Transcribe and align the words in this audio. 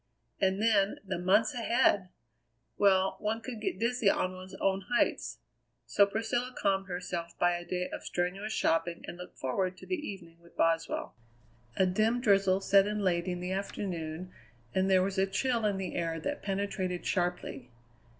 And 0.39 0.59
then 0.59 0.97
the 1.05 1.19
months 1.19 1.53
ahead! 1.53 2.09
Well 2.75 3.17
one 3.19 3.39
could 3.39 3.61
get 3.61 3.77
dizzy 3.77 4.09
on 4.09 4.33
one's 4.33 4.55
own 4.55 4.85
heights. 4.91 5.37
So 5.85 6.07
Priscilla 6.07 6.55
calmed 6.57 6.87
herself 6.87 7.37
by 7.37 7.51
a 7.55 7.63
day 7.63 7.87
of 7.93 8.03
strenuous 8.03 8.51
shopping 8.51 9.03
and 9.07 9.15
looked 9.15 9.37
forward 9.37 9.77
to 9.77 9.85
the 9.85 9.93
evening 10.03 10.39
with 10.39 10.57
Boswell. 10.57 11.13
A 11.75 11.85
dim 11.85 12.19
drizzle 12.19 12.61
set 12.61 12.87
in 12.87 13.03
late 13.03 13.27
in 13.27 13.41
the 13.41 13.51
afternoon, 13.51 14.33
and 14.73 14.89
there 14.89 15.03
was 15.03 15.19
a 15.19 15.27
chill 15.27 15.65
in 15.67 15.77
the 15.77 15.93
air 15.93 16.19
that 16.19 16.41
penetrated 16.41 17.05
sharply. 17.05 17.69